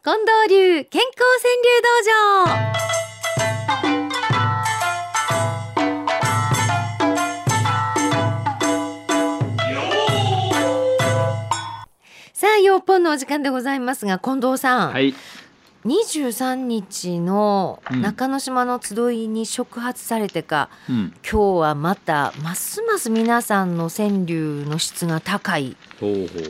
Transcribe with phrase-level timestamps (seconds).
[0.00, 2.78] 近藤流健康川柳道場
[12.32, 15.12] さあ、よっぽんのお時間でございますが、近藤さん、はい。
[15.84, 21.14] 23日の中之島の集いに触発されてか、うん。
[21.22, 25.76] 今日はまたますます皆さんの川柳の質が高い。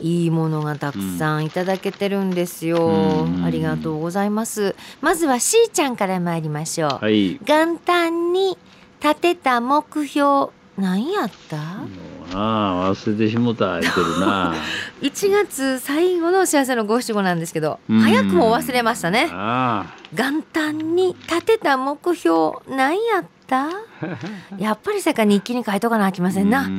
[0.01, 3.43] いいものがたくさんいただけてるんですよ、うん。
[3.45, 4.75] ありがとうございます。
[5.01, 7.39] まずはしーちゃんから参りましょう、はい。
[7.43, 8.57] 元旦に
[9.01, 11.57] 立てた目標何やった？
[11.57, 11.85] も
[12.18, 14.53] うなあ忘れてしもた言ってるな。
[15.01, 23.69] 1月最後の幸せの五七五なんですけどうん早くも忘れましたねあ元旦に立てた目標何やった？
[24.59, 26.31] やっぱりさか日記に書いとかなあきまあ。
[26.31, 26.69] せんな、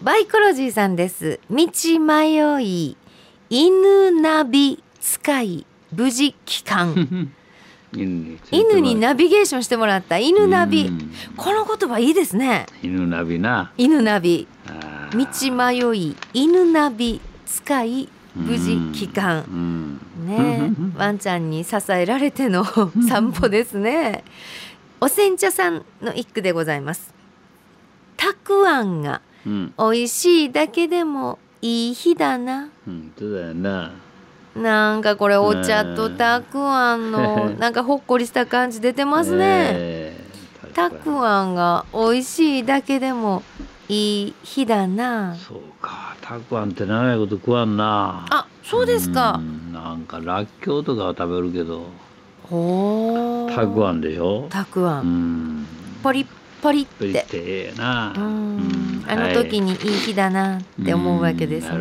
[0.00, 1.40] バイコロジーさんです。
[1.50, 1.66] 道
[2.00, 2.96] 迷い、
[3.50, 7.30] 犬ナビ使い、無事帰還。
[7.92, 8.94] 犬に。
[8.96, 10.86] ナビゲーションしてもらった犬ナビ。
[10.86, 12.66] うんこの言葉いいですね。
[12.82, 13.72] 犬ナビな。
[13.78, 14.46] 犬ナビ。
[14.66, 19.38] あ道ー迷い、犬ナビ使い、無事帰う還。
[19.40, 20.00] ん。
[20.26, 22.64] ねえ、 ワンちゃんに支えられての
[23.08, 24.24] 散歩ですね。
[25.00, 27.14] お煎茶さんの一句でございます。
[28.16, 29.72] たくあんがうん。
[29.78, 32.68] 美味しいだけでもいい日だな。
[32.86, 33.12] うん。
[33.18, 33.92] そうだよな。
[34.56, 39.70] なんかこれお茶とたくあんのなんかほっこりした感じ出てますね。
[39.72, 40.28] ええ
[40.74, 43.42] たくあんが美味しいだけでも
[43.88, 45.34] いい日だな。
[45.34, 46.14] そうか。
[46.20, 48.26] たくあんって長いこと食わんな。
[48.30, 49.42] あ、そうですかう。
[49.42, 51.86] んなんからっきょうとかは食べるけど、
[52.44, 54.46] ほーたくあんでしょ。
[54.50, 55.00] たくあ。
[55.00, 55.66] うんん。
[56.02, 56.26] ポリッ
[56.62, 56.86] ポリっ。
[56.86, 58.12] プリってな。
[58.16, 59.04] うん。
[59.08, 61.78] あの時にいい日だなって思うわけですね。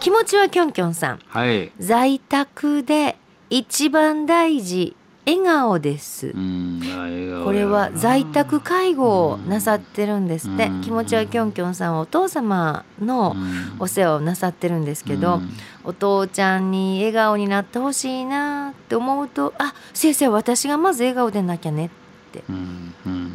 [0.00, 1.20] 気持ちはきょんきょんさん。
[1.28, 1.70] はい。
[1.78, 3.16] 在宅で
[3.50, 4.96] 一番大事
[5.26, 6.32] 笑顔です。
[6.32, 15.50] これは在宅介護をなさってるんですって、うん気持ちはきょんきょんさんはお父様のうんお世話をなさってるんですけど、うん
[15.84, 22.05] お父ちゃんに笑顔になってほしいなって思うとあ先生私がまず笑顔でなきゃねって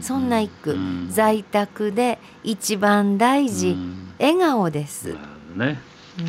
[0.01, 1.07] そんな一句、うん。
[1.09, 4.13] 在宅で一番大事、うん。
[4.19, 5.15] 笑顔です。
[5.55, 5.79] ね。
[6.19, 6.27] うん。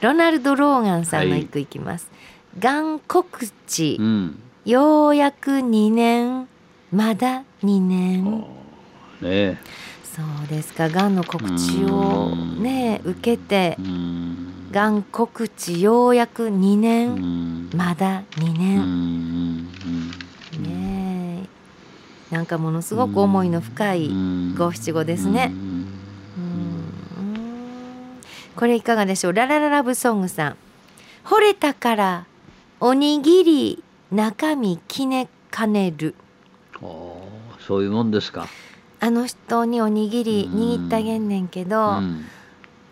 [0.00, 2.08] ロナルド・ローガンさんの一句いきます、
[2.58, 4.38] がん告知、うん。
[4.64, 6.48] ようやく2年。
[6.92, 8.48] まだ2年、お
[9.22, 9.58] ね。
[10.04, 10.90] そうですか。
[10.90, 13.76] がんの告知をね受けて。
[13.78, 14.70] うん。
[14.70, 17.70] がん告知ようやく2う年、ん。
[17.74, 18.58] まだ2うん。
[18.58, 19.68] 年、
[22.32, 24.08] なんかものすごく思いの深い
[24.56, 25.52] 五七五ですね。
[28.56, 29.32] これいかがでしょう？
[29.34, 30.56] ララララブソングさん。
[31.24, 32.26] 惚れたから
[32.80, 36.14] おにぎり中身きねかねる。
[36.80, 37.28] お
[37.60, 38.48] そういうもんですか。
[38.98, 42.24] あの人におにぎり握ってあげんねんけど、うん。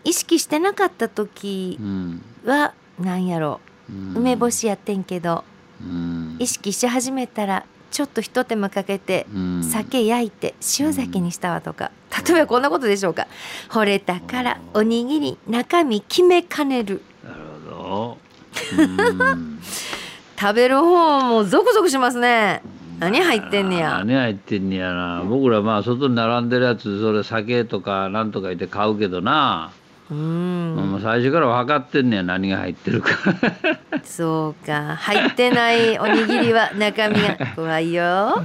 [0.03, 2.23] 意識してなかった時うん。
[2.45, 3.59] はなんやろ
[3.89, 4.13] うん。
[4.17, 5.43] 梅干しやってんけど、
[5.81, 6.37] うん。
[6.37, 9.63] 意識し始めたらちょっとひと手間かけてうん。
[9.63, 11.91] 酒焼いて塩酒にしたわとか、
[12.27, 13.27] 例えばこんなことでしょうか。
[13.69, 17.01] 惚れたからおにぎり中身決めかねる。
[17.23, 17.37] なる
[17.69, 18.17] ほど。
[18.77, 19.59] うん。
[20.39, 22.63] 食べる方もゾクゾクしますね。
[22.99, 24.03] 何入ってんねや。
[24.03, 25.23] 何入ってんねやな。
[25.27, 29.71] 僕らまあ外に並んでるやつそれ酒とかなんとか言って買うけどな、
[30.11, 33.11] うもうんん最初から分かってんねや何が入ってるか。
[34.03, 34.97] そうか。
[34.97, 38.43] 入ってないおにぎりは中身が怖いよ。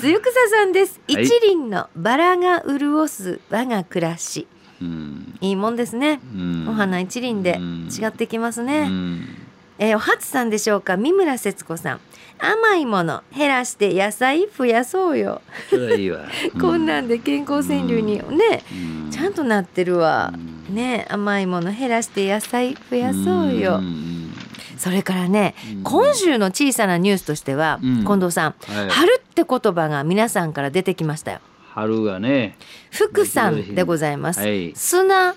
[0.00, 1.00] つゆくささんです。
[1.12, 1.24] はい。
[1.24, 4.48] 一輪のバラが潤す我が暮らし。
[4.80, 5.38] うん。
[5.40, 6.20] いいもんですね。
[6.34, 6.66] うん。
[6.70, 7.58] お花一輪で
[7.90, 9.43] 違ってきますね、うん
[9.78, 10.96] えーおはつさんでしょうか？
[10.96, 12.00] 三村節子さん。
[12.38, 15.40] 甘いもの減らして野菜増やそうよ、
[16.60, 18.64] こんなんで健康川柳にね、
[19.06, 19.10] うん。
[19.10, 20.32] ちゃんとなってるわ、
[20.68, 20.74] うん。
[20.74, 24.32] ね甘いもの減らして野菜増やそうよ、ん。
[24.76, 25.82] それからね、うん。
[25.84, 28.04] 今週の小さなニュースとしては、うん。
[28.04, 28.90] 近藤さん、はい。
[28.90, 31.38] 春って言葉が皆さんから出てきましたよ。
[31.72, 32.56] 春がね。
[32.90, 34.72] 福さんでございます、はい。
[34.74, 35.36] 砂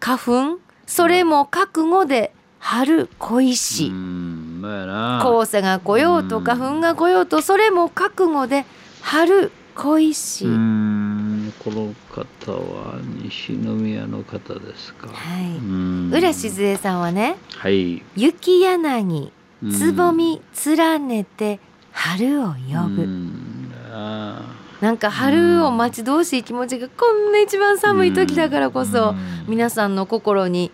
[0.00, 6.44] 花粉それも覚悟で春恋し、黄砂が来ようとうん。
[6.44, 8.64] 花粉が来ようとそれも覚悟で
[9.00, 15.08] 春恋し、うんこの方は西宮の方ですか。
[15.08, 15.56] はい。
[15.56, 16.10] うん。
[16.12, 18.02] 浦静江さんはねはい。
[18.16, 19.32] 雪柳
[19.62, 19.72] うん。
[19.72, 21.60] つぼみ連ねて
[21.92, 24.42] 春を呼ぶ、うんあ
[24.80, 29.44] なんか春を待ち遠しい気持ちがこんな一番寒い時だからこそうん。
[29.48, 30.70] 皆さんの心に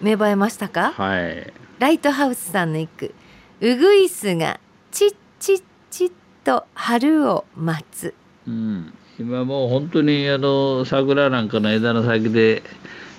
[0.00, 0.94] 芽生えましたか？
[0.96, 1.52] ーはい。
[1.78, 3.14] ライトハウスさんの一句。
[3.60, 4.60] うぐいすが
[4.90, 6.10] ちっちっちっ
[6.44, 8.14] と春を待つ。
[8.46, 12.62] うん、今もう本当にあの桜なんかの枝の先で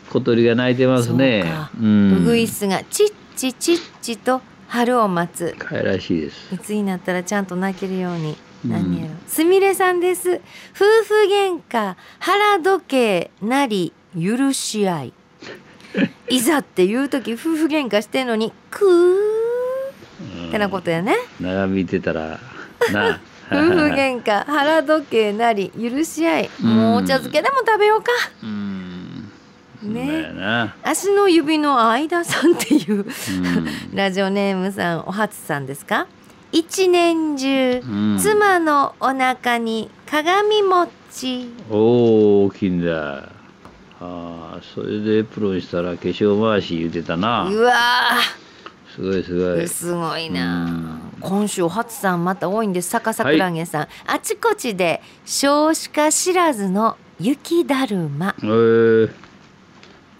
[0.09, 1.44] 小鳥が鳴いてますね。
[1.44, 1.71] そうか。
[1.79, 5.56] うん、うぐいすがちっちちっちと春を待つ。
[5.57, 6.56] 可愛らしいです。
[6.56, 8.38] いつになったらちゃんと泣けるように。
[8.65, 8.71] うん。
[8.71, 9.13] 何やろ。
[9.27, 10.41] すみれさんです。
[10.75, 15.13] 夫婦喧嘩腹時計なり許し合い
[16.29, 21.15] いざっていう時夫婦喧嘩してんのにクーってなことやね。
[21.39, 22.39] 眺めてたら
[22.91, 23.19] な。
[23.50, 26.50] 夫婦喧嘩腹時計なり許し合い。
[26.62, 26.75] うん。
[26.75, 28.12] もうお茶漬けでも食べようか。
[28.44, 29.29] うん。
[29.83, 30.74] ね。
[30.83, 33.06] 足の指の間さんっていううん。
[33.95, 36.07] ラジオネームさんお初さんですか？
[36.51, 38.18] 一年中うん。
[38.19, 43.29] 妻のお腹に鏡餅おお大きいんだ。
[44.00, 47.50] ああそれでエプロンしたら化粧回し言うてたな。
[47.50, 47.58] う。
[47.58, 47.74] わ
[48.96, 49.60] すごいすごい。
[49.64, 50.66] ーすごいな。
[50.66, 51.00] うん。
[51.20, 52.90] 今週お初さんまた多いんです。
[52.90, 58.36] 坂さくらげさん、あちこちで少子化知らずの雪だるま。
[58.42, 59.12] えー、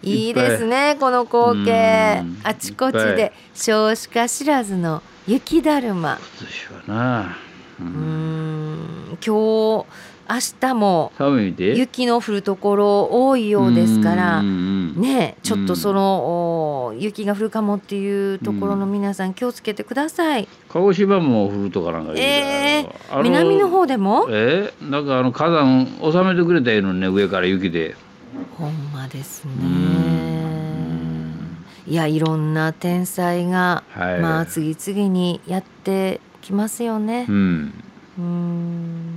[0.04, 2.20] いいですねこの光景。
[2.22, 2.40] うん。
[2.44, 6.20] あちこちで少子化知らずの雪だるま。
[6.40, 7.38] 今年はな。
[7.80, 9.18] うん。
[9.26, 9.86] 今日
[10.30, 11.12] 明日も。
[11.58, 20.48] 雪の降るところ多いようですからねえちょっとその、お雪が降るかもっていうところの皆さん気をつけてください。
[20.70, 24.28] 鹿児島も降るとかなんかえよあの南の方でも？
[24.30, 27.96] えーなんかあの火山収めてくれたのにね上から雪で。
[28.58, 29.52] ほんまですね。
[29.62, 31.58] うん。
[31.88, 34.20] いやいろんな天災が、はい。
[34.20, 37.26] まあ次々にやってきますよね。
[37.30, 37.32] う。
[37.32, 37.74] ん。
[38.18, 39.17] うん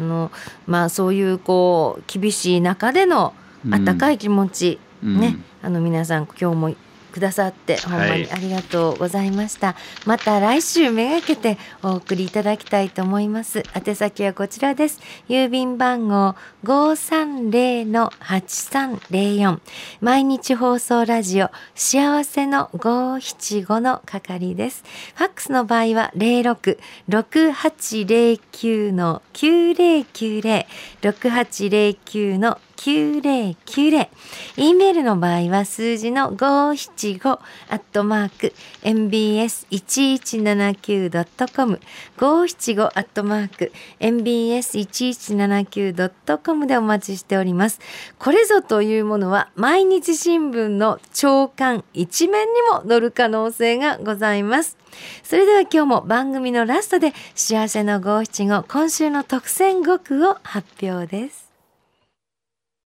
[0.00, 0.30] あの
[0.66, 3.34] まあそういうこう厳しい中での
[3.70, 5.20] 温かい気持ち、うん。
[5.20, 6.74] ねあの皆さん今日も
[7.16, 9.74] くださってほんまにありがとうございました、
[10.04, 13.62] また来週めがけてお送りいただきたいと思います。
[13.74, 15.00] 宛先はこちらです。
[15.26, 16.34] 郵便番号
[16.64, 19.60] 530-8304
[20.02, 24.84] 毎日放送ラジオ幸せの575の係です。
[25.14, 30.66] ファックスの場合は066809の9090
[31.00, 34.08] 6809の9090
[34.56, 37.40] e メールの場合は数字の575ア
[37.74, 38.52] ットマーク
[38.82, 41.80] mbs1179.com
[42.16, 47.80] 575アットマーク mbs1179.com でお待ちしております。
[48.18, 54.76] これぞというものは毎日新聞の朝刊一面にも載る可能性がございます。
[55.22, 61.45] それでは今日も番組のラストで幸せの575今週の特選5句を発表です。